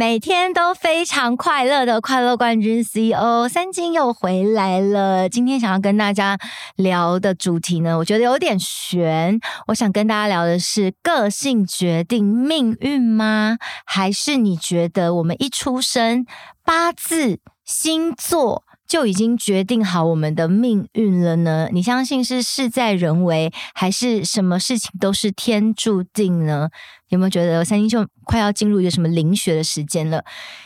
[0.00, 5.28] 每天都非常快乐的快乐冠军 CEO 三金又回来了。
[5.28, 6.38] 今天想要跟大家
[6.76, 9.38] 聊的主题呢，我觉得有点悬。
[9.66, 13.58] 我想跟大家聊的是：个性决定命运吗？
[13.84, 16.24] 还是你觉得我们一出生
[16.64, 21.68] 八字星座就已经决定好我们的命运了呢？
[21.70, 26.68] 你相信是事在人为，还是什么事情都是天注定呢？
[27.10, 30.24] 有没有觉得三星就快要进入一个什么灵学的时间了？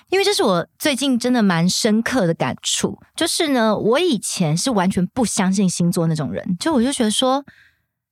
[0.08, 2.98] 因为这是我最近真的蛮深刻的感触。
[3.14, 7.44] 就是呢，我以前是完全不相信星座那种人，就我就觉得说，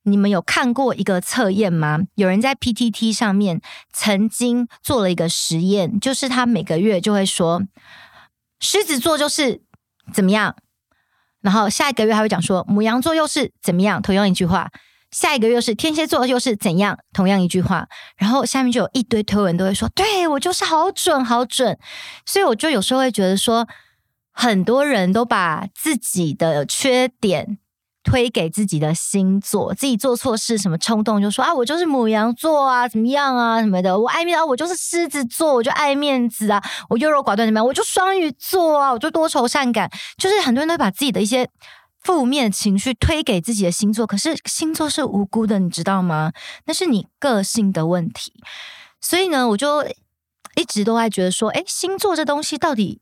[0.03, 2.01] 你们有看过一个测验吗？
[2.17, 7.63] 有人在 PTT 上面曾经做了一个实验，就是他每个月就会说，
[8.61, 9.63] 狮子座就是。
[10.13, 10.55] 怎么样？
[11.41, 14.01] 然后下一个月还会讲说，母羊座又是怎么样？
[14.01, 14.71] 同样一句话。
[15.11, 16.99] 下一个月是天蝎座又是怎样？
[17.13, 17.87] 同样一句话。
[18.17, 21.79] 然后下面就有一堆推文都会说，对，我就是好准好准。
[22.25, 23.69] 所以我就有时候会觉得说，
[24.33, 27.59] 很多人都把自己的缺点。
[28.05, 41.49] 推给自己的星座，自己做错事什么冲动就说啊，我就是母羊座啊，怎么样啊什么的，我爱面啊，我就是狮子座，我就爱面子啊，我优柔寡断怎么样，我就双鱼座啊，我就多愁善感，就是很多人都把自己的一些
[42.03, 46.33] 负面情绪推给自己的星座，可是星座是无辜的，你知道吗？
[46.67, 48.33] 那是你个性的问题，
[49.01, 49.85] 所以呢，我就
[50.57, 53.01] 一直都爱觉得说，哎，星座这东西到底。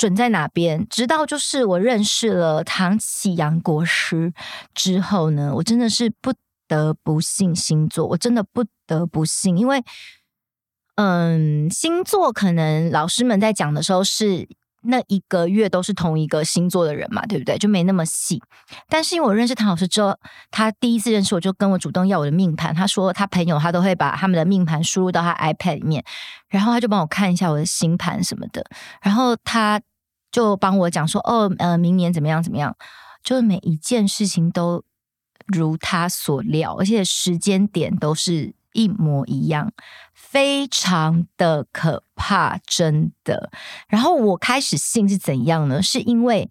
[0.00, 0.86] 准在哪边？
[0.88, 4.32] 直到就是我认识了唐启阳国师
[4.72, 6.32] 之后呢，我真的是不
[6.66, 9.84] 得不信星座，我真的不得不信，因为，
[10.94, 14.48] 嗯，星座可能老师们在讲的时候是
[14.84, 17.58] 那一个月都是同一个星座的人嘛，对不对？
[17.58, 18.42] 就没那么细。
[18.88, 20.18] 但是因为我认识唐老师之后，
[20.50, 26.02] 他第一次认识我就跟我主动要我的命盘，他说他朋友他都会把他们的命盘输入到他 iPad 里面，
[26.48, 28.64] 然后他就帮我看一下我的星盘什么的，
[29.02, 29.78] 然后他。
[30.30, 32.76] 就帮我讲说哦，呃，明年怎么样怎么样，
[33.22, 34.84] 就是每一件事情都
[35.46, 39.72] 如他所料，而且时间点都是一模一样，
[40.14, 43.50] 非常的可怕，真的。
[43.88, 45.82] 然后我开始信是怎样呢？
[45.82, 46.48] 是因为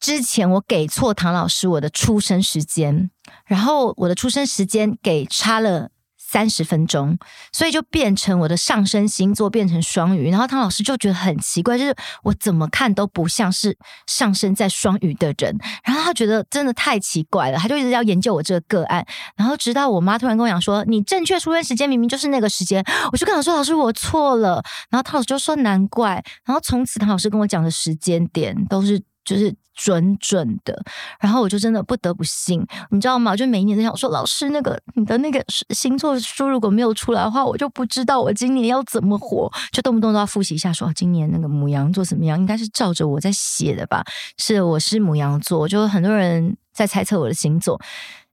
[0.00, 3.10] 之前我给错唐老师我的出生时间，
[3.44, 5.90] 然后我的出生时间给差了。
[6.32, 7.18] 三十分钟，
[7.52, 13.76] 所以就变成我的上升星座变成双鱼，然后唐老师就觉得很奇怪，就是我怎么看都不像是
[14.06, 15.54] 上升在双鱼的人，
[15.84, 19.04] 然后他觉得真的太奇怪了，他就一直要研究我这个个案，
[19.36, 22.82] 然后直到我妈突然跟我讲说，你正确出生时间明明就是那个时间，
[23.12, 29.02] 我就跟老师说，老师我错了，然后唐老师就说难怪，然后从此唐老师跟我讲的时间点都是。
[29.24, 30.82] 就是准准的，
[31.20, 33.34] 然后我就真的不得不信，你知道吗？
[33.36, 44.04] 就每一年都想说，老师那个你的那个星座书如果没有出来的话，我就不知道我今年要怎么活，就动不动都要复习一下说，今年那个母羊座怎么样，应该是照着我在写的吧？
[44.36, 47.80] 是，我是母羊座，就很多人在猜测我的星座，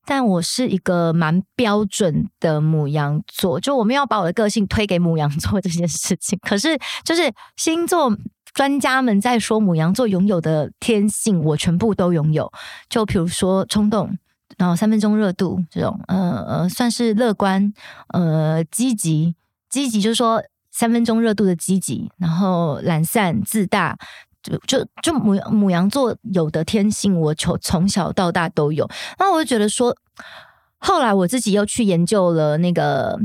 [0.05, 8.11] 但我是一个蛮标准的母羊座，就我没有把我的个性推给母羊座这件事情，可是就是星座。
[8.53, 12.51] 专家们在说牡羊座拥有的天性，我全部都拥有。
[12.89, 14.17] 就比如说冲动，
[14.57, 17.71] 然后三分钟热度这种，呃呃，算是乐观，
[18.09, 19.35] 呃，积极，
[19.69, 23.97] 积极就是说三分钟热度的积极，然后懒散自大，
[24.41, 28.89] 就就就牡牡羊座有的天性，我从从小到大都有。
[29.19, 29.95] 那我就觉得说，
[30.79, 33.19] 后来我自己又去研究了那个。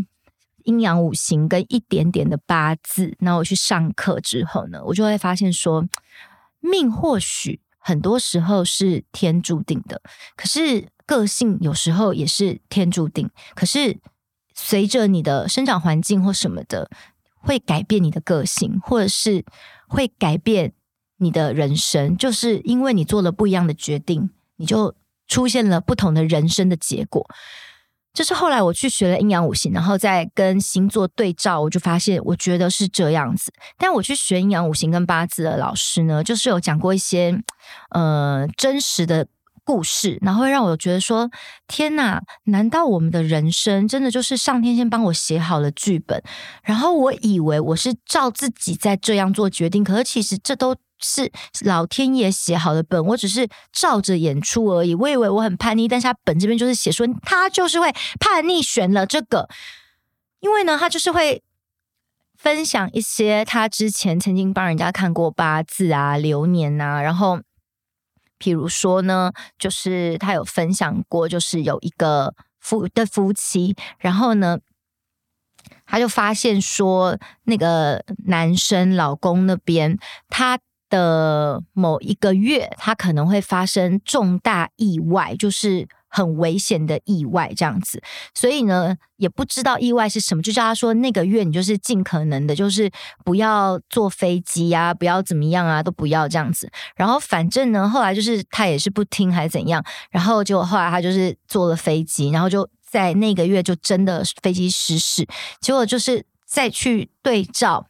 [0.65, 5.87] 阴阳五行跟一点点的八字，那我去上课之后呢，我就会发现说，
[6.61, 10.03] 命或许很多时候是天注定的，
[10.37, 13.31] 可是个性有时候也是天注定。
[13.55, 13.99] 可是
[14.55, 16.91] 随着你的生长环境或什么的，
[17.37, 19.45] 会改变你的个性，或者是
[19.87, 20.73] 会改变
[21.19, 24.95] 你的人生，就是因为你做了不一样的决定，你就
[25.29, 27.29] 出现了不同的人生的结果。
[28.15, 33.53] 就是后来我去学了阴阳五行，然后再跟星座对照，我就发现我觉得是这样子。
[33.77, 37.37] 但我去学阴阳五行跟八字的老师呢，就是有讲过一些
[37.91, 39.27] 呃真实的
[39.65, 41.29] 故事，然后让我觉得说：
[41.67, 46.23] 天哪，难道我们的人生真的就是上天先帮我写好了剧本？
[46.63, 50.77] 然后我以为我是照自己在这样做决定，可是其实这都。
[51.05, 51.31] 是
[51.61, 54.95] 老天爷写好的本，我只是照着演出而已。
[54.95, 59.49] 我以为我很叛逆，但是他本这边就是写说他就是会叛逆选了这个，
[60.41, 61.43] 因为呢，他就是会
[62.37, 67.41] 分享一些他之前曾经帮人家看过八字啊、流年啊，然后，
[68.39, 74.59] 譬如说呢，就是他有分享过，就是有一个夫的夫妻，然后呢。
[75.87, 79.99] 他就发现说，那个男生老公那边，
[80.29, 80.59] 他
[80.95, 85.89] 的某一个月，他可能会发生重大意外，就是。
[86.17, 88.01] 很危险的意外这样子，
[88.37, 92.89] 所以呢，也不知道意外是什么，就叫他说那个月你就是尽可能的，就是
[93.25, 96.71] 不要坐飞机啊，不要怎么样啊，都不要这样子。
[96.95, 105.27] 然后反正呢，后来就是他也是不听还是怎样，然后结果后来他就是坐了飞机，然后就在那个月就真的飞机失事。
[105.61, 107.89] 结果就是再去对照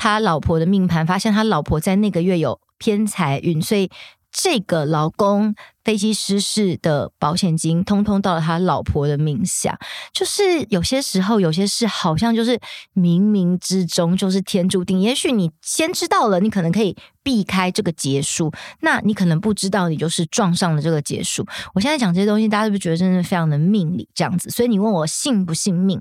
[0.00, 3.90] 他老婆的命盘，发现他老婆在那个月有偏财运，所以。
[4.32, 9.76] 这个老公飞机失事的保险金，通通到了他老婆的名下。
[10.12, 12.56] 就是有些时候，有些事好像就是
[12.94, 15.00] 冥冥之中就是天注定。
[15.00, 18.48] 也许你先知道了，你可能可以避开这个结束；
[18.82, 21.44] 那你可能不知道，你就是撞上了这个结束。
[21.74, 24.48] 我现在讲这些东西，大家是不是觉得真的非常的命理这样子？
[24.50, 26.00] 所以你问我信不信命？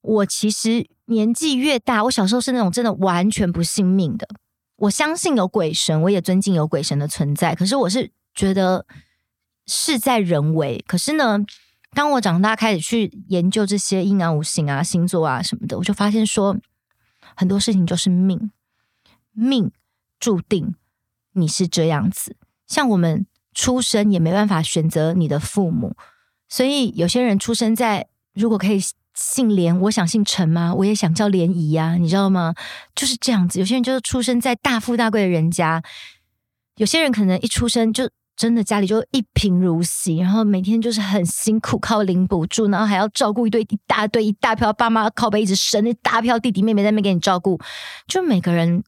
[0.00, 4.28] 我其实年纪越大，我小时候是那种真的完全不信命的。
[4.76, 7.54] 我相信有鬼神，我也尊敬有鬼神的存在。
[7.54, 8.86] 可是我是觉得
[9.66, 10.82] 事在人为。
[10.86, 11.38] 可是呢，
[11.92, 16.56] 当我长大开始去研究这些阴阳五行啊、星座啊什么的，我就发现说，
[17.34, 18.52] 很多事情就是命，
[19.32, 19.72] 命
[20.20, 20.76] 注定
[21.32, 22.36] 你是这样子。
[22.68, 25.96] 像我们出生也没办法选择你的父母，
[26.48, 28.80] 所以有些人出生在，如果可以。
[29.20, 30.72] 姓连，我想姓陈吗？
[30.72, 32.54] 我也想叫连姨呀，你知道吗？
[32.94, 33.58] 就是这样子。
[33.58, 35.82] 有些人就是出生在大富大贵的人家，
[36.76, 47.58] 有些人可能一出生就真的家里就一贫如洗，然后每天就是很辛苦靠领补助，然后还要照顾一堆一大堆一大票爸妈靠背一直生一大票弟弟妹妹在那边给你照顾。
[48.06, 48.84] 就每个人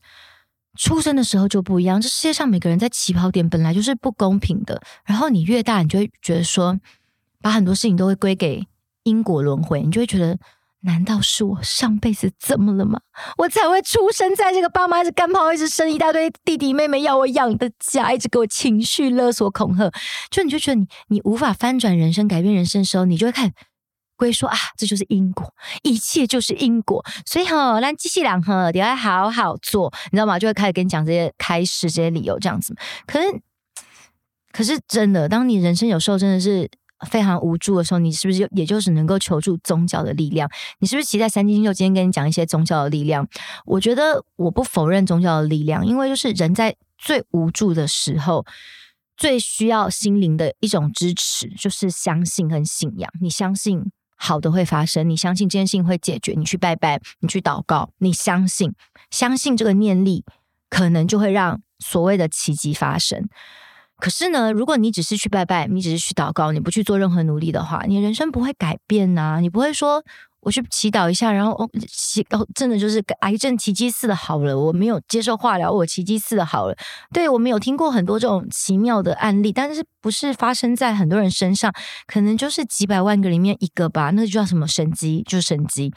[0.79, 4.81] 出生的时候就不一样，这世界上每个人在起跑点本来就是不公平的。
[5.05, 6.79] 然后你越大，你就会觉得说，
[7.43, 8.65] 把很多事情都会归给。
[9.05, 10.39] 因果轮回，你就会觉得，
[10.83, 13.01] 难道是我上辈子怎么了吗？
[13.39, 19.91] 我才会出生在这个爸妈一直干炮，一直生一大堆弟弟妹妹要我养的家，一直给我情绪勒索恐吓。
[20.31, 23.53] 就你就觉得你你无法翻转人生、改变人生的时候，你就会看
[24.17, 27.05] 归说啊，这就是因果，一切就是因果。
[27.27, 30.39] 所以哈，让机器人哈，得要好好做，你知道吗？
[30.39, 32.75] 就会开始跟你讲这些开始、这些理由这样子。
[33.07, 33.41] 可是，
[34.53, 36.71] 可是真的，当你人生有时候真的是。
[37.09, 40.51] 非常无助的时候，你是不是就也就是能够求助宗教的力量？
[40.79, 43.27] 你是不是期待三金就今天跟你讲一些宗教的力量？
[43.65, 48.45] 我觉得我不否认宗教的力量，因为就是人在最无助的时候，
[49.17, 53.11] 最需要心灵的一种支持，就是相信跟信仰。
[53.21, 58.73] 你相信好的会发生，你相信这件事情会解决，你去拜拜，你去祷告，你相信，
[59.11, 60.25] 相信这个念力，
[60.69, 63.29] 可能就会让所谓的奇迹发生。
[64.01, 70.03] 可是呢，如果你只是去拜拜，你只是去祷告，你不去做任何努力的话，你人生不会改变呐、你不会说
[70.41, 74.59] 我去祈祷一下，然后哦，祈哦，真的就是癌症奇迹似的好了。
[74.59, 76.75] 我没有接受化疗，我奇迹似的好了。
[77.13, 81.71] 对，我们有听过很多这种奇妙的案例，但是不是发生在很多人身上，
[82.07, 84.11] 可能就是几百万个里面一个吧。
[84.11, 85.23] 那就叫什么神迹？
[85.29, 85.93] 就是神迹。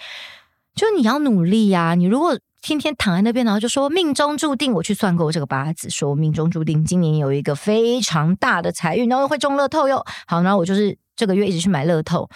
[0.75, 10.05] 就你要努力呀、你如果天天躺在那边，然后就说命中注定，我去算过这个八字，说命中注定今年有一个非常大的财运，然后会中乐透哟。
[10.25, 12.29] 好，然后我就是这个月一直去买乐透，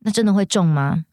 [0.00, 1.04] 那真的会中吗？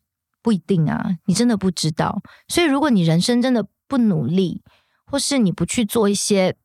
[0.42, 2.20] 不一定啊，你真的不知道。
[2.48, 4.64] 所以，如果你人生真的不努力，
[5.06, 6.56] 或是你不去做一些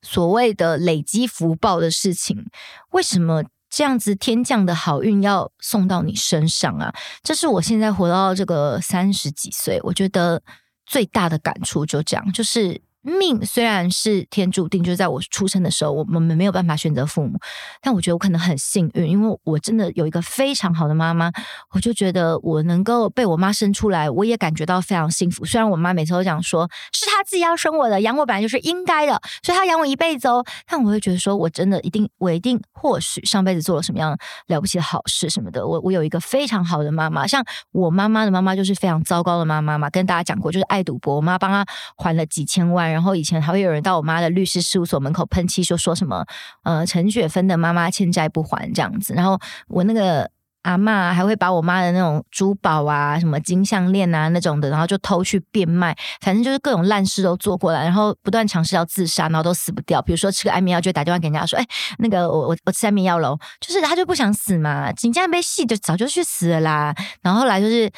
[0.00, 2.46] 所谓的累积福报的事情，
[2.92, 6.94] 为什么这样子天降的好运要送到你身上啊？
[7.22, 10.42] 这是我现在活到这个三十几岁，我觉得。
[10.86, 12.80] 最大的感触就这样，就是。
[13.04, 17.38] 命虽然是天注定，就是在我出生的时候，我们没有办法选择父母，
[17.82, 21.30] 但我觉得我可能很幸运，因为我真的有一个非常好的妈妈，
[21.72, 25.44] 我就觉得我能够被我妈生出来，我也感觉到非常幸福。
[25.44, 35.66] 虽然我妈每次都讲说是她自己要生我的，养我本来就是应该的，所以她养我一辈子哦，但我会觉得说我真的一定，我一定或许上辈子做了什么样了不起的好事什么的。
[35.66, 42.93] 我我有一个非常好的妈妈，像我妈妈的妈妈就是非常糟糕的妈妈嘛，跟大家讲过，就是爱赌博，我妈帮她还了几千万。
[42.94, 46.24] 然后以前还会有人到我妈的律师事务所门口喷漆，说说什么
[46.62, 49.12] 呃陈雪芬的妈妈欠债不还这样子。
[49.12, 50.30] 然后我那个
[50.62, 60.00] 阿嬷还会把我妈的那种珠宝啊、什么金项链啊那种的，然后就偷去变卖，反正就是各种烂事都做过来，然后不断尝试要自杀，然后都死不掉。
[60.00, 61.66] 比如说吃个安眠药，就打电话给人家说：“哎，
[61.98, 66.94] 那个我我我吃安眠药喽。”就是他就不想死嘛，紧张被戏就早就去死了啦。
[67.20, 67.90] 然后后来就是。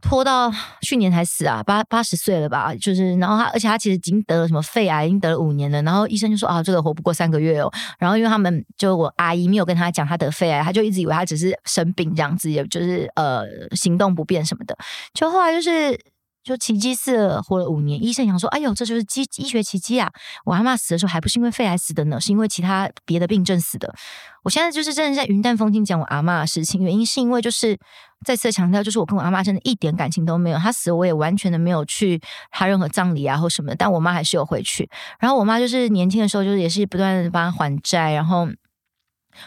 [0.00, 2.74] 拖到去年才死啊，八八十岁了吧？
[2.74, 5.82] 就是，然后他，而且他其实已经得了什么肺癌，已经得了五年了。
[5.82, 7.72] 然后医生就说啊，这个活不过三个月哦。
[7.98, 14.76] 然后因为他们就我阿姨没有跟他讲他得肺癌，他就一直以为他只是生病这样子，也就是呃行动不便什么的。
[15.14, 15.98] 就后来就是。
[16.46, 20.08] 就奇迹似的活了五年，医生想说：“哎呦，这就是医医学奇迹啊！
[20.44, 23.92] 我阿嬷死的时候还不是因为肺癌死的呢，是因为其他别的病症死的。”
[24.44, 27.76] 我现在就是真的在云淡风轻讲我阿嬷的事情，原因是因为就是
[28.24, 30.58] 再次强调，就是我跟我阿嬷真的一点感情都没有。
[30.58, 32.20] 她死，我也完全的没有去
[32.52, 34.88] 她任何葬礼啊或什么的，但我妈还是有回去。
[35.18, 38.12] 然后我妈就是年轻的时候，就是也是不断的帮她还债。
[38.12, 38.46] 然后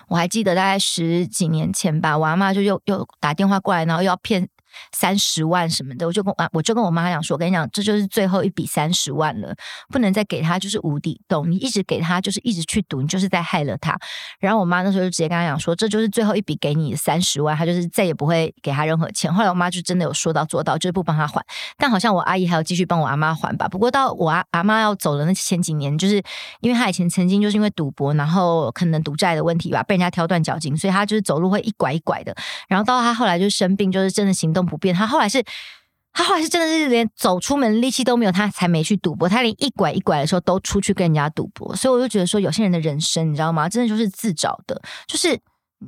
[0.10, 4.50] 我还记得大概十几年前吧，我阿嬷就又又打电话过来，然后又要骗。
[4.92, 9.54] 三十万什么的，我就跟啊，我就跟我妈讲说，我跟你讲，这就是最后一笔三十万了，
[9.90, 11.50] 不能再给他，就是无底洞。
[11.50, 13.98] 你一直给他，就是一直去赌，你就是在害了他。
[14.40, 19.34] 然后我妈那时候就直接跟他讲说，这就是最后一笔给你三十万，他就是再也不会给他任何钱。
[19.34, 21.44] 后来我妈就真的有说到做到，就是不帮他还。
[21.78, 23.68] 但好像我阿姨还要继续帮我阿妈还吧。
[23.68, 26.22] 不过到我阿阿妈要走的那前几年，就是
[26.62, 32.36] 因为他以前曾经就是因为赌博，然后可能赌债的问题吧，被人家挑断脚筋，所以他就是走路会一拐一拐的。
[32.68, 35.44] 然后到他后来就生病，就是真的行动不变，他后来是，
[36.12, 39.30] 他后来是真的是连走出门力气都没有，他才没去赌博。
[39.30, 43.70] 他连一拐一拐的时候都出去跟人家赌博，所以我就觉得说，有些人的人生，你知道吗？
[43.70, 45.40] 真的就是自找的，就是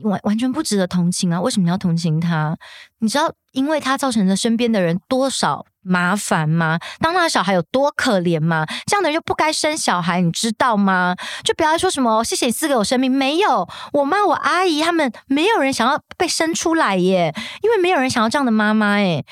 [0.03, 1.39] 完完全不值得同情啊！
[1.41, 2.57] 为什么你要同情他？
[2.99, 6.79] 你知道，因为他造成了身边的人多少麻烦吗？
[6.99, 8.65] 当他的小孩有多可怜吗？
[8.85, 11.15] 这样的人就不该生小孩，你知道吗？
[11.43, 19.25] 就不要说什么谢谢你赐给我生命，没有我妈、我阿姨他们，没有人想要被生出来耶，因为没有人想要这样的妈妈耶。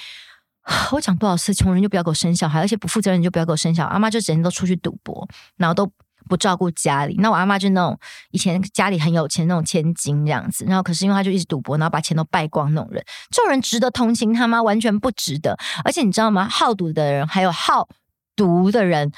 [0.91, 3.93] 我讲多少次，穷人就不要给我生小孩，而且不负责任就不要给我生小孩。
[3.93, 5.89] 阿妈就整天都出去赌博，然后都。
[6.29, 7.99] 不照顾家里，那我阿妈就那种
[8.31, 14.61] 以前家里很有钱那种千金这样子，然后可是因为她就一直赌博，然后把钱都败光那种人，这种人值得同情他吗？
[14.61, 15.57] 完全不值得。
[15.83, 16.47] 而且你知道吗？
[16.47, 17.89] 好赌的人还有好
[18.35, 19.11] 毒的人，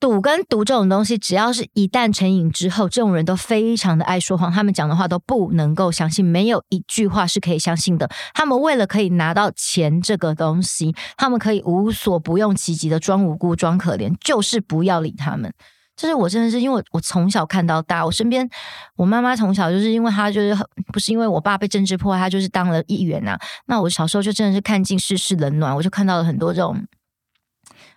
[0.00, 8.08] 赌跟毒这种东西，只要是一旦成瘾之后，这种人都非常的爱说谎，他们讲的话都不能够相信，没有一句话是可以相信的。
[8.32, 15.52] 他们为了可以拿到钱这个东西，他们可以无所不用其极的装无辜、装可怜，就是不要理他们。
[16.00, 18.48] 就是我真的是因为我我从小看到大，我身边
[18.96, 20.56] 我妈妈从小就是因为她就是
[20.90, 23.40] 不是因为我爸被政治迫害，她就是当了议员呐、啊。
[23.66, 26.86] 那我小时候就真的是看尽世事冷暖，我就看到了很多这种，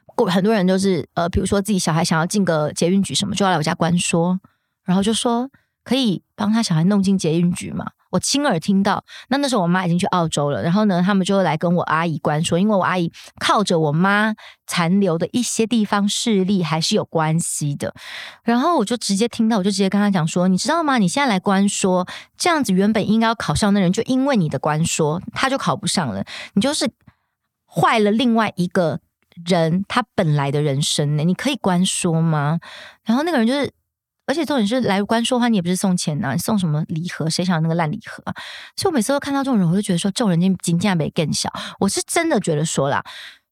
[0.05, 4.38] 过很多人就是呃，比如说自己小孩想要进个捷运局什么，就要来我家关说，
[4.83, 5.50] 然后就说
[5.86, 7.91] 可以帮他小孩弄进捷运局嘛。
[8.13, 14.36] 我亲耳听到，那那时候我妈已经去澳洲了，然后呢，他们就来跟我阿姨关说，因为我阿姨靠着我妈
[14.67, 17.91] 残留的一些地方势力还是有关系的，
[18.43, 21.00] 然后我就直接听到，我就直接跟他讲说，你知道吗？
[21.00, 26.88] 你现在来关说，这样子原本应该要考上的人，就因为你的关说，他就考不上了，你就是
[27.65, 29.00] 坏了另外一个
[29.43, 32.60] 人他本来的人生呢，你可以关说吗？
[33.05, 33.74] 然后那个人就是。
[34.25, 37.30] 而且重点是来关说话，你也不是送钱呐、啊，你送什么礼盒？
[37.30, 38.34] 谁想要那个烂礼盒啊？
[38.75, 41.50] 所以我每次都看到这种人，我就觉得说，这种人家金价比更小。
[41.80, 43.03] 我是真的觉得说啦。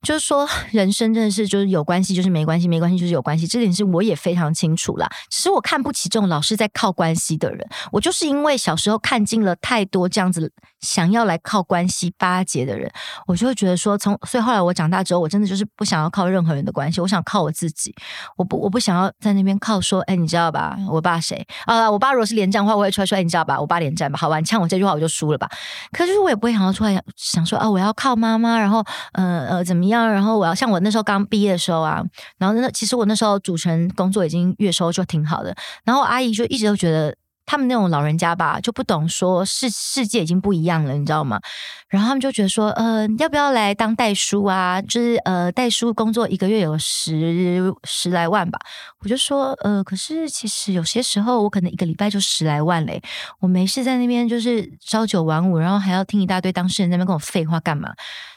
[0.02, 5.08] 就是说，人生真的是就是有关系就是没关系，没关系就是有关系，这点是我也非常清楚啦。
[5.30, 7.64] 只是我看不起这种老是在靠关系的人。
[7.92, 12.92] 我就是因为小时候看尽了太多这样子想要来靠关系巴结的人，
[13.26, 17.94] 我就会觉得说，从所以后来我长大之后，我真的就是不想要靠任何人的关系，我想靠我自己。
[18.36, 20.76] 我不我不想要在那边靠说，哎，你知道吧？
[20.90, 21.90] 我爸谁啊？
[21.90, 23.58] 我爸如果是连战的话，我也出来说，哎，你知道吧？
[23.58, 24.18] 我爸连战吧？
[24.18, 25.48] 好吧，你呛我这句话我就输了吧？
[25.92, 30.10] 可是我也不会想要出来想说啊，我要靠妈妈，然后呃呃怎么样？
[30.10, 32.02] 然后我要像我那时候刚毕业的时候啊，
[32.38, 41.40] 然后那其实我那时候主持人工作已经月收就挺好的，然后阿姨就一直都觉得他们那种老人家吧，就不懂说世世界已经不一样了，你知道吗？
[41.88, 44.80] 然后他们就觉得说，呃，要不要来当代书啊？
[44.80, 48.58] 就是呃，代书工作一个月有十十来万吧。
[49.00, 53.02] 我就说，呃，可是其实有些时候我可能一个礼拜就十来万嘞，
[53.40, 57.92] 我没事在那边就是朝九晚五，然后还要听一大堆当事人在那边跟我废话干嘛？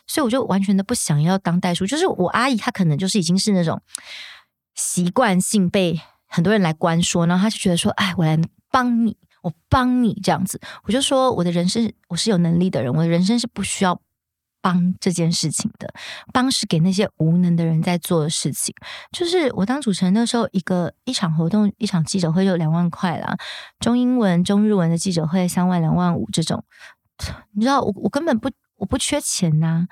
[0.07, 3.81] 所以我就完全的不想要当代书，就是我阿姨她可能就是已经是那种
[4.75, 8.37] 习惯性被很多人来关说，然后她就觉得说，哎，我来
[8.75, 10.59] 帮你，我帮你这样子。
[10.83, 14.01] 我就说我的人生我是有能力的人，我的人生是不需要
[14.61, 15.93] 帮这件事情的，
[16.33, 18.75] 帮是给那些无能的人在做的事情。
[19.13, 23.37] 就是我当主持人的时候，一个一场活动一场记者会就两万块啦，
[23.79, 26.65] 中英文中日文的记者会三万两万五这种，
[27.53, 28.51] 你知道我我根本不。
[28.77, 29.87] 我不缺钱呐、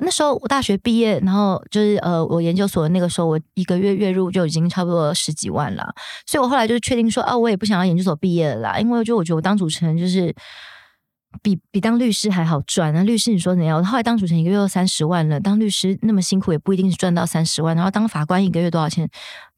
[0.00, 5.94] 那时候我大学毕业，然后就是呃，我研究所那个时候，我一个月月入就已经差不多十几万了，
[6.26, 10.34] 所以我后来就确定说，啊，我也不想要研究所毕业了啦，因为就我觉得我当主持人就是
[11.42, 13.84] 比比当律师还好赚那律师你说怎样？
[13.84, 17.76] 后来当主持人一个月都三十万了，当律师那么辛苦也不一定是赚到三十万。
[17.76, 19.08] 然后当法官一个月多少钱？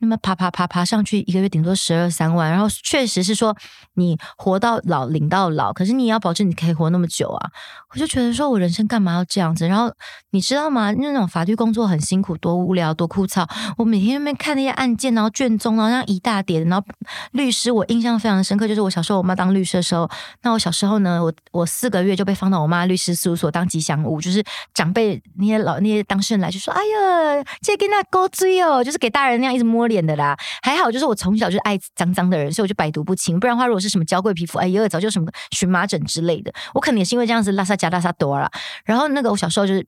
[0.02, 2.50] 那么爬爬爬爬上去，一个月顶多十二三万。
[2.50, 3.56] 然后确实是说
[3.94, 7.50] 你活到老领到老，可是你也要保证你可以活那么久啊。
[7.94, 9.66] 我就觉得说我人生干嘛要这样子？
[9.66, 9.92] 然后
[10.30, 10.92] 你知道吗？
[10.92, 13.49] 那种法律工作很辛苦，多无聊，多枯燥。
[13.78, 16.66] 我每天那边看那些案件，然后卷宗，然后像一大叠的。
[16.66, 16.87] 然后
[17.32, 20.09] 律师我印象非常深刻，就是我小时候我妈当律师的时候，
[20.42, 21.66] 那我小时候呢，我我。
[21.73, 33.38] 四个月就被放到我妈律师事务所当吉祥物，就是长辈那些老那些当事人来就说：“哎呀，这跟那勾追哦，就是给大人那样一直摸脸的啦。”还好，就是我从小就是爱脏脏的人，所以我就百毒不侵。
[33.38, 36.52] 不然的话，如果是什么娇贵皮肤，哎呀，早就什么荨麻疹之类的。
[36.75, 38.50] 我可能也是因为这样子拉萨加拉萨多了。
[38.84, 39.87] 然后那个我小时候就是。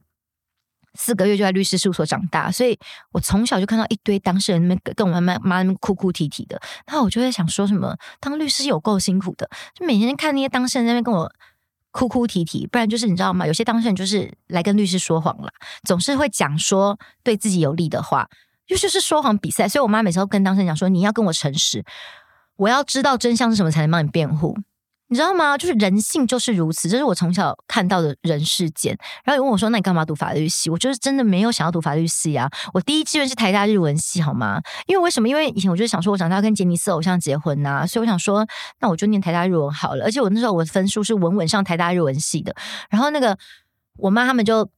[0.96, 2.78] 四个月就在律师事务所长大，所以
[3.10, 6.56] 我从小就看到一堆当事人那边跟我妈妈妈那边哭哭啼啼的。
[6.86, 11.28] 然后我就会想说什么，当律师有够辛苦的，就每天看那些当事人那边跟我。
[11.90, 13.44] 哭哭啼啼，不然就是你知道吗？
[13.44, 18.28] 有些当事人就是来跟律师说谎了，总是会讲说对自己有利的话，
[18.66, 19.68] 又就是说谎比赛。
[19.68, 21.84] 所以我妈每次都跟当事人讲说：“你要跟我诚实，
[22.56, 24.56] 我要知道真相是什么，才能帮你辩护。”
[25.08, 25.56] 你知道吗？
[25.56, 28.96] 就是人性就是如此，这是我从小看到的人世间。
[29.22, 32.50] 然后有问我说：“那你干嘛读法律系？”我就是真的没有想要读法律系啊！
[32.72, 34.60] 我第一志愿是台大日文系，好吗？
[34.86, 35.28] 因为为什么？
[35.28, 38.44] 因为以前我就想说，我长大要跟杰尼斯偶像结婚呐、啊，所以我想说，
[38.80, 40.04] 那我就念台大日文好了。
[40.04, 42.56] 而且我那时候我的分数是稳稳上台大日文系的。
[42.88, 43.38] 然后那个
[43.98, 44.68] 我妈他们就。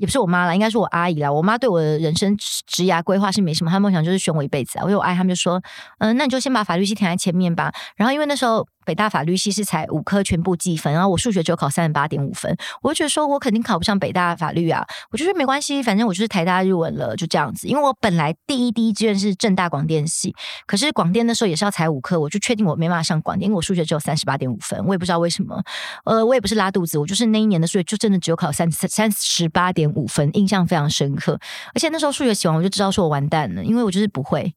[0.00, 1.30] 也不是我妈啦，应该是我阿姨啦。
[1.30, 4.84] 我妈对我的人生职涯规划是没什么，她梦想就是选我一辈子啊。
[4.84, 5.62] 我有我阿姨他们就说，
[5.98, 7.70] 嗯、那你就先把法律系填在前面吧。
[7.94, 8.66] 然后因为那时候。
[8.90, 17.68] 北大法律系是才五科全部计分，然后我数学只有考三十八点五分，我就觉得说我肯定考不上北大法律啊，我就说没关系，反正我就是台大日文了，就这样子。
[17.68, 20.34] 因为我本来第一第一志愿是政大广电系，
[20.66, 25.62] 可是广电那时候也是要才五科，我就确定我没办法上广电，因为我数学只有三十八点五分，我也不知道为什么，
[26.04, 31.38] 呃，我也不是拉肚子，我就是那一年的数学就真的只有考三三十八点五分，印象非常深刻。
[31.76, 34.52] 而且那时候数学写完我就知道说我完蛋了，因为我就是不会，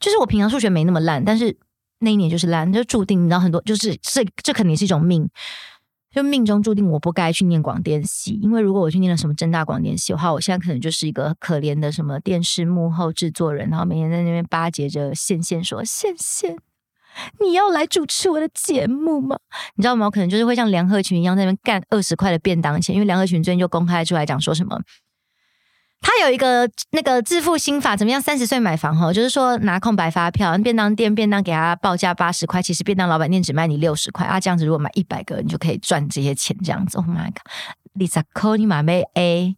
[0.00, 1.58] 就是我平常数学没那么烂，但是。
[2.00, 5.28] 那一年就是烂，就注定你知道很多，就是这这肯定是一种命，
[6.10, 16.56] 就命中注定我不该去念广电系，因为如果我去念了什么政大广电系的话，我现在可能就是一个可怜的什么电视幕后制作人，然后每天在那边巴结着线线说线线，
[17.40, 19.38] 你要来主持我的节目吗？
[19.76, 20.06] 你知道吗？
[20.06, 24.80] 我可能就是会像梁赫群一样在那边干二十块的便当钱，因为梁赫群最近就公开出来讲说什么。
[26.06, 28.20] 他有一个那个致富心法，怎么样？
[28.20, 34.38] 三十岁买房哈，就是说拿空白发票，便当店便当给他报价八十块，其实便当老板店只卖你六十块啊。
[34.38, 36.54] 这样子如果买一百个，你就可以赚这些钱。
[36.62, 39.56] 这样子，Oh my God，Lisa Cole 你买没 A？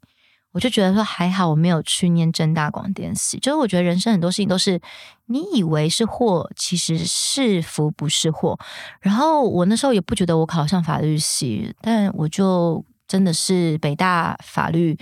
[0.52, 3.38] 我就觉得说还好，我没有去念正大广电系。
[3.38, 4.80] 就是我觉得人生很多事情都是
[5.26, 8.56] 你以为是祸，其实是福不是祸。
[9.00, 14.96] 然后我那时候也不觉得我考上法律系，但我就真的是北大法律。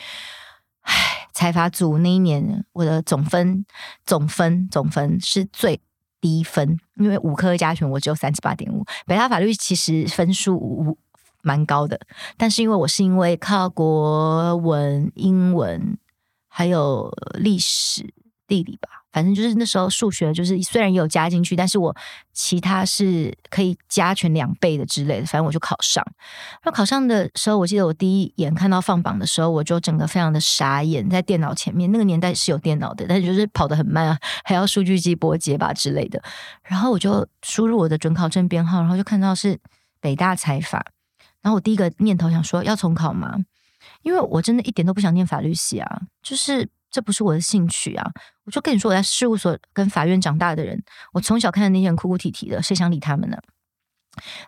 [0.83, 0.93] 唉，
[1.35, 3.67] 财法组那一年，我的总分、
[4.07, 5.81] 总分、总分是最
[6.21, 8.85] 低分，因为五科加权我只有三十八点五。
[9.05, 10.97] 北大法律其实分数五
[11.43, 12.01] 蛮高的，
[12.39, 15.99] 但是因为我是因为靠国文、英文
[16.49, 18.15] 还有历史、
[18.47, 19.04] 地理吧。
[19.15, 21.97] 反正就是那时候数学就是虽然也有加进去，但是我
[22.33, 26.05] 其他是可以加权两倍的之类的，反正我就考上。
[26.65, 31.93] 那考上的时候，我记得我第一眼看到放榜的时候，我就整个非常的傻眼，在电脑前面。
[31.93, 36.21] 那个年代是有电脑的，但是就是跑得很慢啊，还要数据机拨接吧之类的。
[36.65, 39.57] 然后我就输入我的准考证编号，然后就看到是
[40.01, 40.85] 北大财法。
[41.41, 43.37] 然后我第一个念头想说要重考吗？
[44.03, 46.69] 因为我真的一点都不想念法律系啊，就是。
[46.95, 48.09] 这不是我的兴趣啊！
[48.45, 50.81] 我就跟你说，我在事务所跟法院长大的人，
[51.13, 53.37] 我从小看的那些人哭哭啼啼的，谁想理他们呢？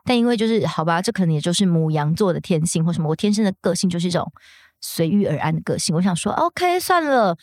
[0.05, 4.33] 但因为就是好吧，这可能也就是母羊座的天性或什么，我天生的个性就是一种
[4.81, 5.93] 随遇而安的个性。
[5.97, 7.37] 我想说，OK，算了。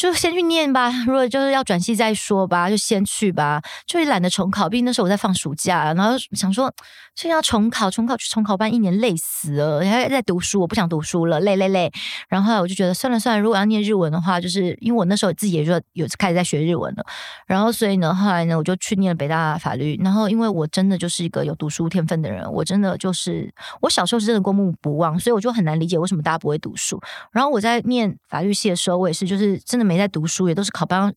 [0.00, 3.60] 就先去念吧，如果就是要转系再说吧，就先去吧。
[3.84, 6.72] 就也懒得重考，毕竟那时候我在放暑假，然后想说，
[7.14, 11.92] 现在要重考，重考去重考班一年累死了，还在读书，我不想读书了，累累累。
[12.30, 17.04] 然后后来我就觉得算了算了，如果要念日文的话，就是因为我那时候自己也就有开始在学日文了。
[17.46, 20.00] 然后所以呢，后来呢，我就去念了北大法律。
[20.02, 26.98] 然后因为我真的就是一个有读书天分的人，我真的就是我小时候是真的过目不忘，所以我就很难理解为什么大家不会读书。
[27.32, 31.12] 然后我在念法律系的时候，我也是就是真的没在读书，也都是考班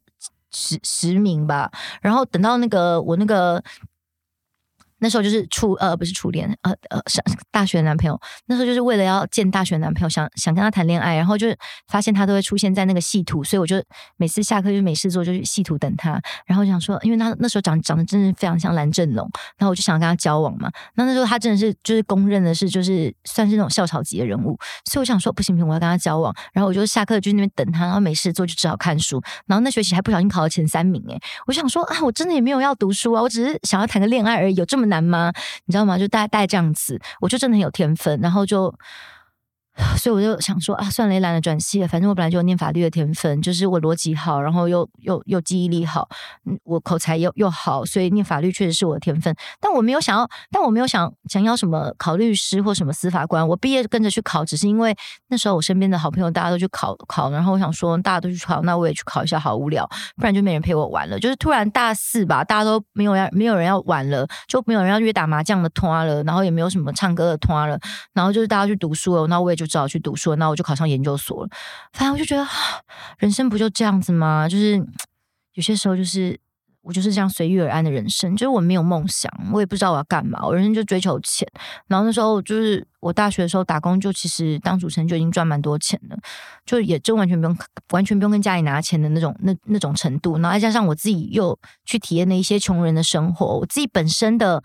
[0.49, 1.71] 十十名吧。
[2.01, 3.63] 然后等到那个我那个
[5.03, 11.57] 那时候就是初呃不是初恋呃呃上大学的男朋友，那时候就是为了要见大学男朋友，想想跟他谈恋爱，然后就是
[11.89, 13.75] 发现他都会出现在那个系图，所以我就
[14.15, 20.71] 每次下课就没事做就去系图等他，然后想说，因为他那时候长长得真的非常像蓝正龙，然后我就想跟他交往嘛。
[20.95, 24.57] 那那时候他真的是就是公认的是就是算是那种校草级的人物，
[24.89, 26.33] 所以我想说不行不行，我要跟他交往。
[26.53, 29.21] 然后我就下课就在那边等他，然后没事做就只好看书。
[29.47, 35.31] 然后那学期还不小心考了前三名诶，我想说啊，我真的也没有要读书啊，我只是想要谈个恋爱而已，有这么难吗？
[35.65, 35.97] 你知道吗？
[35.97, 38.73] 就大概大概这样子，我就真的很有天分，然后就。
[40.03, 41.87] 所以我就想说啊，算了，也懒得转系了。
[41.87, 46.09] 反正我本来就有念法律的天分，就是我逻辑好，然后又又又记忆力好，
[46.65, 49.33] 我口才又又好，所以念法律确实是我的天分。
[49.61, 53.47] 但我没有想要，但我没有想想要什么考律师或什么司法官。
[53.47, 54.93] 我毕业跟着去考，只是因为
[55.29, 61.17] 那时候我身边的好朋友大家都去考考，然后我想说大家都去考，那我也去考一下，好无聊，不然就没人陪我玩了。
[61.17, 67.79] 就是突然大四吧，大家都没有要，没有人要玩了，就没有人要约打麻将的团了，然后也没有什么唱歌的团了，
[68.13, 69.63] 然后就是大家去读书了，那我也就。
[69.63, 71.49] 就只好去读书，那我就考上研究所了。
[71.93, 72.45] 反正我就觉得，
[73.19, 74.49] 人生不就这样子吗？
[74.49, 74.75] 就是
[75.53, 76.39] 有些时候，就是
[76.81, 78.35] 我就是这样随遇而安的人生。
[78.35, 81.47] 就是我没有梦想，我也不知道我要干嘛，我人生就追求钱。
[81.87, 86.17] 然后那时候，就是我大学的时候打工，就其实当主持人就已经赚蛮多钱了，
[86.65, 87.57] 就也真完全不用
[87.91, 90.39] 完全不用跟家里拿钱的那种那那种程度。
[90.39, 94.63] 然后再加上我自己又去体验了一些穷人的生活，我自己本身的。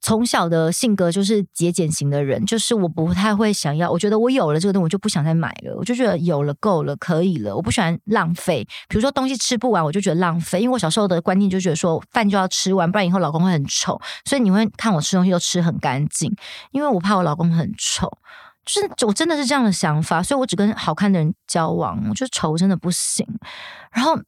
[0.00, 8.66] 从小的性格就是节俭型的人，就是我不太会想要，我觉得我有了这个东西，我就不想再买了，我就觉得有了够了，可以了，我不喜欢浪费。
[8.88, 16.34] 比如说东西吃不完，我就觉得浪费，因为我小时候的观念就觉得说饭就要吃完，不然以后老公会很丑，所以你会看我吃东西都吃很干净，
[16.70, 18.10] 因为我怕我老公很丑，
[18.64, 23.26] 就是我真的是这样的想法，所以我只跟好看的人交往，我觉得丑真的不行，
[23.92, 24.18] 然后。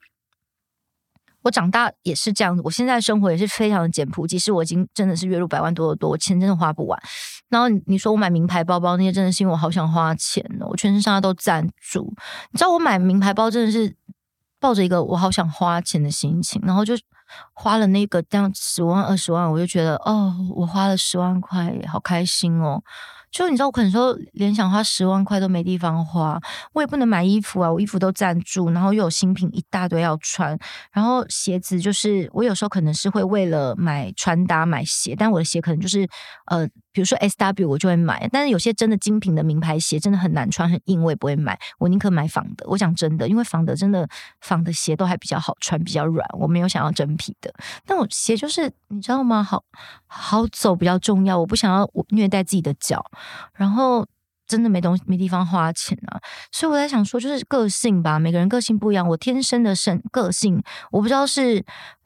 [1.43, 4.27] 我长大也是这样子，我现在生活也是非常的简朴。
[4.27, 7.01] 即使我已经真的是月入百万多的多，我钱真的花不完。
[7.49, 12.13] 然后你说我买名牌包包那些，真的是因为我好想花钱哦，我全身上下都赞助。
[12.53, 13.97] 你知道我买名牌包真的是
[14.59, 16.95] 抱着一个我好想花钱的心情，然后就
[17.55, 22.83] 花了那个这样十万二十万，我就觉得哦，我花了十万块，好开心哦。
[23.31, 26.41] 就你知道，我可能说连想花十万块都没地方花，
[26.73, 30.59] 我也不能买衣服啊，我衣服都赞助，然后又有新品一大堆要穿，
[30.93, 36.09] 然后鞋子就是我有时候可能是会为了买穿搭买鞋，但我的鞋可能就是
[36.47, 42.65] 呃，比如说 S W 我就会买，但是有些真的精品的名牌鞋真的很难穿很硬，我也不会买，我宁可买仿的。
[42.69, 44.09] 我讲真的，因为仿的真的
[44.41, 47.53] 仿的鞋都还比较好穿，比较软，我没有想要真皮的。
[47.87, 49.43] 但我鞋就是你知道吗？
[49.43, 49.63] 好
[50.07, 53.05] 好走比较重要，我不想要我虐待自己的脚。
[53.55, 54.07] 然后
[54.47, 59.07] 真的没东西没地方花钱啊，所以我在想说，就是个性吧，每个人个性不一样。
[59.09, 61.65] 我天生的生个性，我不知道是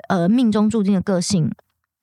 [0.08, 1.50] 呃命中注定的个性，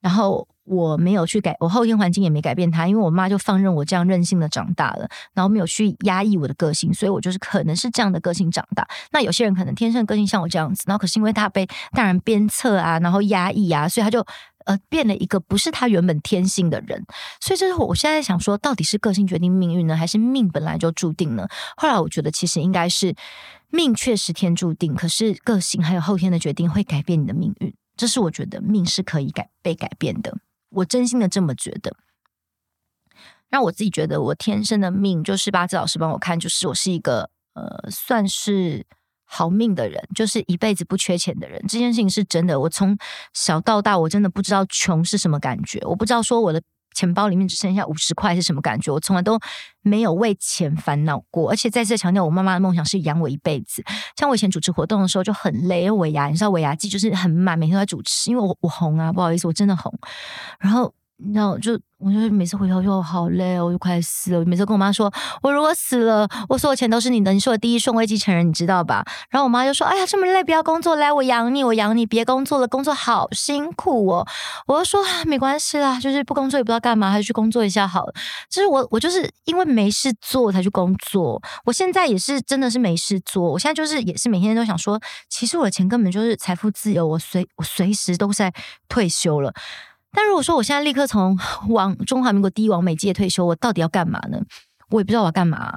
[0.01, 8.87] 然后我没有去改，我后天环境也没改变它，因为我妈就放任我这样任性的长大了，然后没有去压抑我的个性，所以我就是可能是这样的个性长大。
[9.11, 14.25] 那有些人可能天生个性像我这样子，然后可是因为他被大人鞭策啊，然后压抑啊，所以他就。
[14.65, 17.03] 呃，变了一个不是他原本天性的人，
[17.39, 21.47] 所以这是我现在想说，到底是个性决定命运呢，还是命本来就注定呢？
[21.77, 23.15] 后来我觉得其实应该是
[23.71, 30.35] 命确实天注定，可是个性还有后天的决定会改变你的命运，这是我觉得命是可以改被改变的，
[30.69, 31.95] 我真心的这么觉得。
[33.49, 38.87] 让我自己觉得我天生的命就是八字老师帮我看，就是我是一个呃，算是。
[39.33, 42.59] 好命的人就是一辈子不缺钱的人，这件事情是真的。
[42.59, 42.97] 我从
[43.33, 46.61] 小到大，我真的不知道穷是什么感觉，我不知道说我的
[46.93, 49.39] 钱包里面只剩下五十块是什么感觉，我从来都
[49.81, 51.49] 没有为钱烦恼过。
[51.49, 53.83] 而且再次强调，我妈妈的梦想是养我一辈子。
[54.17, 59.93] 像我以前主持活动的时候就很累，因为尾牙，你知道尾牙季就是很满，每天都在主持，因为我我红啊，不好意思，我真的红。
[60.59, 60.93] 然后。
[61.33, 64.43] 然后就，我就每次回头就好累，我就快死了。
[64.45, 65.11] 每次跟我妈说，
[65.43, 69.05] 我如果死了，我所有钱都是你的，你是我第一顺位继承人，你知道吧？
[69.29, 74.27] 然后我妈就说，哎呀，这么累，不要工作，来我养你，我养你，别工作了，工作好辛苦哦。
[74.65, 78.13] 我就说啊，没关系啦，就是不工作也不知道干嘛，还是去工作一下好了。
[78.49, 81.39] 就是我，我就是因为没事做才去工作。
[81.65, 88.51] 我现在也是真的是没事做，我现在就是也是每天都想说，其实我的钱根本就是财富自由，我随我随时都在
[88.89, 89.53] 退休了。
[90.11, 91.37] 但如果说我现在立刻从
[91.69, 94.39] 往中华民国第一王美界退休，我到底要干嘛呢？
[94.89, 95.73] 我也不知道我要干嘛，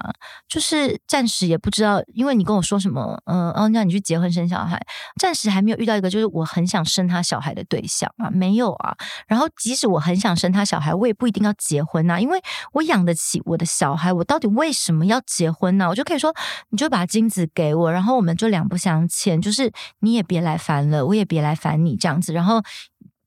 [0.49, 2.03] 就是暂时也不知道。
[2.15, 4.85] 因为你跟我说什么，嗯、哦，让你去结婚生小孩，
[5.21, 8.97] 暂时还没有遇到一个就是我很想生他小孩的对象啊，没有啊。
[9.29, 12.43] 然后即使我很想生他小孩，我也不一定要结婚呐，因为
[12.73, 15.89] 我养得起我的小孩，我到底为什么要结婚呢？
[15.89, 16.35] 我就可以说，
[16.71, 19.71] 你就把精子给我，然后我们就两不相欠，就是
[20.01, 22.61] 你也别来烦了，我也别来烦你这样子，然后。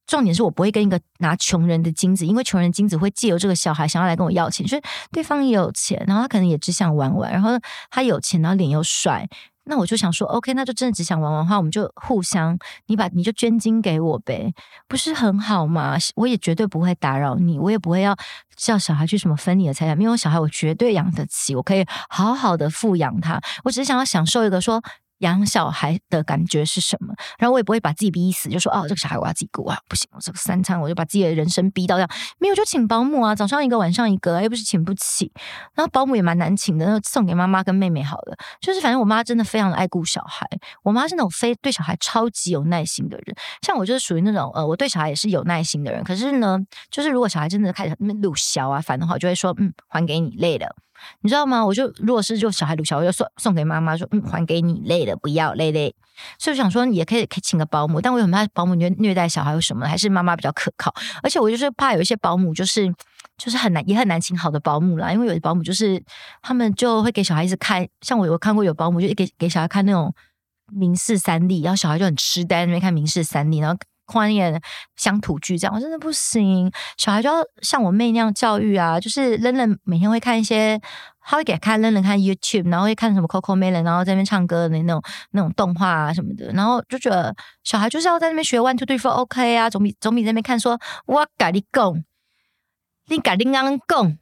[0.07, 7.51] 重点是我不会跟一个拿穷人的精子，因为穷人精子会借由这个小孩想要来跟我要钱，所以对方也有钱，然后他可能也只想玩玩，然后
[7.91, 9.27] 他有钱，然后脸又帅，
[9.65, 14.53] 那我就想说，OK，那就真的只想玩玩的话，我们就互相，你把你就捐精给我呗，
[14.87, 15.97] 不是很好吗？
[16.15, 18.15] 我也绝对不会打扰你，我也不会要
[18.55, 24.81] 叫小孩去什么分你的财产，因为小孩我绝对养得起，我可以好好的富养他，我只是想要享受一个说。
[25.19, 27.13] 养小孩的感觉是什么？
[27.37, 35.31] 然后我也不会把自己逼死，就说哦，这个小孩我要自己顾啊，不行，我这个三餐我就把自己的人生逼到这样，没有就请保姆啊，早上一个晚上一个，又不是请不起。
[35.75, 38.37] 然后保姆也蛮难请的，那送给妈妈跟妹妹好了。
[38.61, 40.47] 就是反正我妈真的非常的爱顾小孩，
[40.83, 43.35] 我妈是那种非对小孩超级有耐心的人。
[43.61, 46.03] 像我就是属于那种呃，我对小孩也是有耐心的人。
[46.03, 46.57] 可是呢，
[46.91, 50.75] 就是如果小孩真的开始那边鲁小啊烦的话，我就会说嗯，还给你累了。
[51.21, 51.65] 你知道吗？
[51.65, 55.95] 我就如果是就小孩撸小，我就送送给妈妈说，嗯，还给你，累了不要累累。
[56.39, 60.93] 所以我想说，也可以可以请个保姆，但我很怕保姆虐虐待小孩有什么，还是妈妈比较可靠。
[61.21, 62.91] 而且我就是怕有一些保姆就是
[63.37, 66.03] 就是很难也很难请好的保姆啦，因为有的保姆就是
[66.41, 70.13] 他们就会给小孩一直看，像我有看过有保姆就给给小孩看那种
[70.71, 73.77] 民视三例，然后小孩就很痴呆那边看民视三例，然后。
[74.07, 74.59] 宽一点
[74.95, 76.71] 乡土剧这样，我真的不行。
[76.97, 80.81] 小孩就要像我妹那样教育啊，就是冷冷每天会看一些，
[81.21, 92.03] 他会给他看冷冷看 YouTube，然后会看什么 CoComelon，然后在那边唱歌的那种那种动画啊什么的，然后就觉得小孩就是要在那边学 one two three four OK 啊，总比总比在那边看说我跟你讲，
[93.07, 94.17] 你跟你刚讲。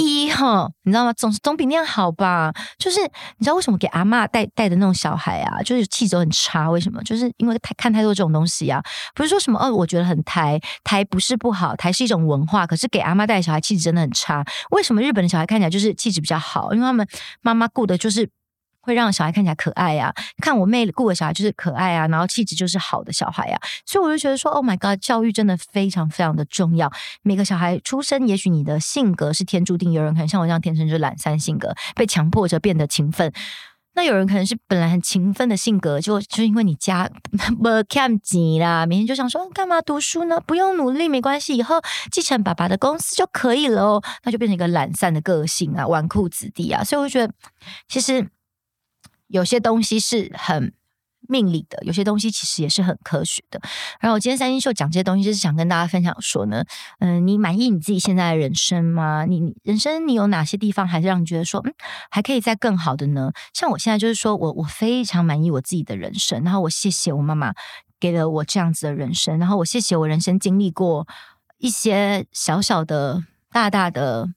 [0.00, 1.12] 一哈，你知道吗？
[1.12, 2.52] 总总比那样好吧？
[2.78, 6.70] 就是你知道为什么给阿嬷带带的那种小孩啊，就是气质很差？
[6.70, 7.02] 为什么？
[7.02, 8.82] 就是因为太看太多这种东西啊。
[9.14, 12.66] 不是说什么哦，我觉得很台台不是不好，台是一种文化。
[12.66, 14.44] 可是给阿妈带小孩气质真的很差。
[14.70, 16.72] 为什么日本的小孩看起来就是气质比较好？
[16.72, 17.06] 因为他们
[17.42, 18.28] 妈妈顾的就是。
[18.82, 20.12] 会让小孩看起来可爱、啊，
[20.42, 26.90] 看我妹顾的小孩就是可爱啊，然后气质就是好的小孩、啊，所以我就觉得说，Oh my God，教育真的非常非常的重要。
[27.22, 33.30] 每个小孩出生，也许你的性格是天注定，有人可能像我这样天生就是懒散性格，被强迫着变得勤奋；
[33.94, 37.08] 那有人可能是本来很勤奋的性格，就就因为你家
[37.62, 40.40] 不看钱啦，每天就想说干嘛读书呢？
[40.40, 46.82] 不用努力没关系，以后继承爸爸的公司就可以了哦，那就变成一个懒散的个性啊，纨绔子弟啊。
[46.82, 47.32] 所以我就觉得，
[47.86, 48.26] 其实。
[49.30, 50.72] 有些东西是很
[51.28, 53.60] 命理的，有些东西其实也是很科学的。
[54.00, 56.64] 然后我今天三星秀讲这些东西，就是想跟大家分享说呢，
[56.98, 59.24] 嗯、你满意你自己现在的人生吗？
[59.26, 61.72] 你你人生你有哪些地方还是让你觉得说，嗯，
[62.10, 63.30] 还可以再更好的呢？
[63.54, 67.54] 像我现在就是说我我非常满意我自己的人生，然后我谢谢我妈妈
[68.00, 71.06] 给了我这样子的人生，然后我谢谢我人生经历过
[71.58, 74.30] 一些小小的、大大的。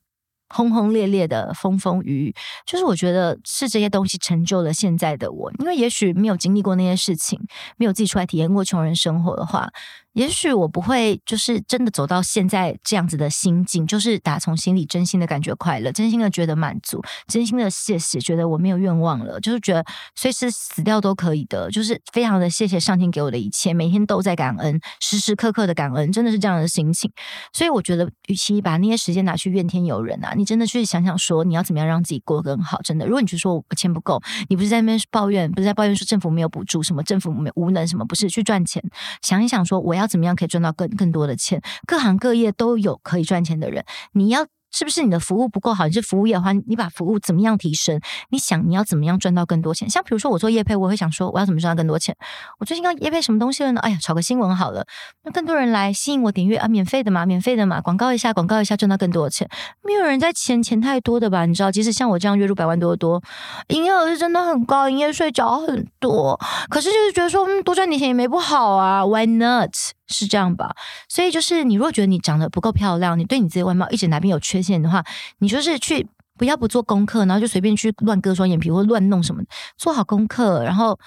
[0.54, 2.36] 轰轰烈烈的风风雨雨，
[2.66, 5.52] 就是我觉得是这些东西成就了现在的我。
[5.60, 7.40] 因为也许没有经历过那些事情，
[7.78, 9.70] 没有自己出来体验过穷人生活的话。
[10.14, 19.84] 也许我不会，就是真的走到现在这样子的心境，就是打从心里真心的感觉快乐，真心的觉得满足，真心的谢谢，觉得我没有愿望了，就是觉得
[20.16, 27.12] 随时死掉都可以的，就是非常的谢谢上天给我的一切，每天都在感恩，时时刻刻的感恩，真的是这样的心情。
[27.52, 32.80] 所以我觉得，与其把那些时间拿去怨天尤人啊，你真的去想想说，你要怎么样让自己过得更好。
[32.84, 38.80] 真的，如果你就说我钱不够，你不是在那边抱怨，不是在抱怨说政府没有补助，什么政府没无能，什么不是去赚钱，
[39.24, 40.03] 想一想说我要。
[40.04, 41.62] 要怎么样可以赚到更更多的钱？
[41.88, 44.46] 各行各业都有可以赚钱的人，你要。
[44.74, 45.86] 是不是你的服务不够好？
[45.86, 48.02] 你是服务业的话，你把服务怎么样提升？
[48.32, 49.90] 你想你要怎么样赚到更多钱？
[49.90, 52.16] 像比如说我做业配，我会想说我要怎么赚到更多钱？
[52.60, 53.80] 我最近要业配什么东西了呢？
[53.82, 54.86] 哎呀，炒个新闻好了，
[55.24, 59.48] 那更多人来吸引我点阅啊，免费的嘛，免费的嘛，广告一下，广告一下，赚到更多的钱。
[59.84, 61.46] 没有人在钱钱太多的吧？
[61.46, 63.22] 你知道，即使像我这样月入百万多的多，
[63.68, 69.76] 营业额是真的很高，营业税缴很多，可是就是觉得说，嗯，多赚点钱也没不好啊，Why not？
[70.08, 70.76] 是这样吧，
[71.08, 75.04] 所以就是你如果觉得你长得不够漂亮，你对你自己外貌一直哪边有缺陷的话，
[75.40, 76.06] 你就是去
[76.38, 79.42] 不要不做功课，然后就随便去乱割双眼皮或乱弄什么，
[79.78, 81.00] 做好功课，然后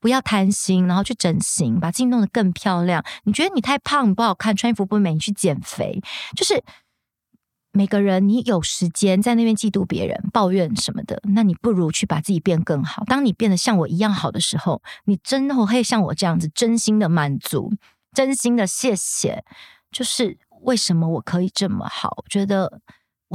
[0.00, 3.04] 不要贪心，然后去整形，把自己弄得更漂亮。
[3.24, 6.00] 你觉得你太胖不好看，穿衣服不美，你去减肥。
[6.36, 6.62] 就是
[7.72, 13.02] 每个人，你有时间在那边嫉妒别人、抱怨什么的，那你不如去把自己变更好。
[13.06, 17.72] 当你变得像我一样好的时候，你真的会像我这样子，真心的满足。
[18.16, 19.44] 真心的谢谢，
[19.90, 22.14] 就是为什么我可以这么好？
[22.16, 22.80] 我觉得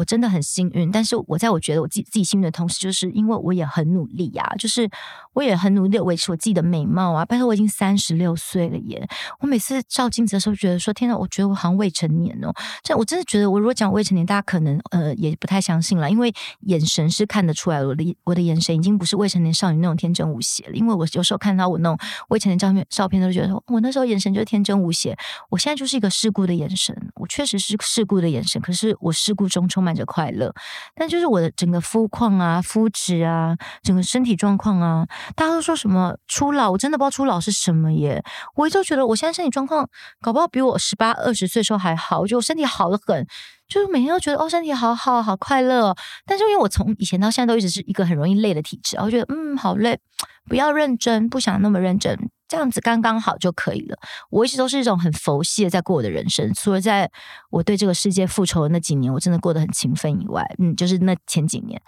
[0.02, 4.90] 我真的很幸运，但是我在我觉得我自己自己幸运的同时，就是因为我也很努力呀、啊，就是
[5.34, 7.24] 我也很努力的维持我自己的美貌啊。
[7.24, 9.08] 但是我已经三十六岁了耶，
[9.42, 12.52] 我每次照镜子的时候，觉得说天哪，我觉得我好像未成年哦。
[12.82, 20.74] 这我真的觉得，我如果讲未成年，大家可能呃也不太相信了，因为眼神是看得出来，我的我的眼神已经不是未成年少女那种天真无邪了。
[20.74, 21.96] 因为我有时候看到我那种
[22.30, 25.16] 未成年照片照片，都觉得说我那时候眼神就是天真无邪。
[25.52, 30.54] 我现在就是一个世故的眼神，我确实是世故的眼神，可是我世故中充满着快乐。
[30.96, 38.24] 但就是我的整个肤况啊、肤质啊、整个身体状况啊，大家都说什么初老，我真的不知道初老是什么耶。
[38.56, 39.90] 我一直觉得我现在身体状况
[40.22, 43.26] 搞不好比我十八、二十岁时候还好，我觉得我身体好得很，
[43.68, 45.96] 就是每天都觉得哦，身体好好好快乐哦。
[46.26, 50.00] 但是因为我从以前到现在都一直是一个很容易累的体质，我觉得嗯好累，
[50.48, 52.18] 不要认真，不想那么认真。
[52.52, 53.98] 这样子刚刚好就可以了。
[54.30, 57.10] 我一直都是一种很佛系的在过我的人生，除了在
[57.50, 61.82] 我对这个世界复仇的那几年，我真的过得很勤奋以外，嗯，就是那前几年，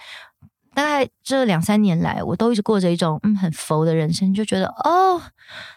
[0.73, 5.21] 大概这两三年来，我都一直过着一种嗯很佛的人生，就觉得哦，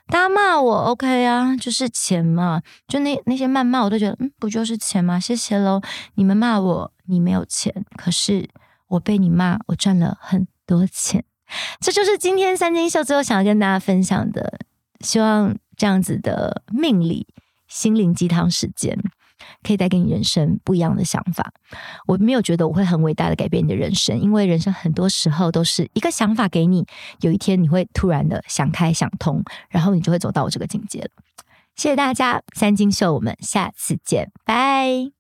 [0.06, 5.18] 大家骂我 OK 啊，就是钱嘛，就那那些谩骂我都觉得嗯不就是钱吗？
[5.18, 5.80] 谢谢喽，
[6.14, 8.48] 你们骂我，你没有钱，可是
[8.86, 11.24] 我被你骂，我赚了很多钱，
[11.80, 14.60] 这就是今天三金秀最后想要跟大家分享的。
[15.00, 17.26] 希望这样子的命理
[17.68, 18.98] 心灵鸡汤时间，
[19.62, 21.52] 可以带给你人生不一样的想法。
[22.06, 26.86] 我没有觉得我会很伟大的改变你的人生，因为人生很多时候都是一个想法给你，
[27.20, 31.08] 有一天你会突然的想开想通，然后你就会走到我这个境界了。
[31.74, 35.12] 谢谢大家，三金秀，我们下次见，拜。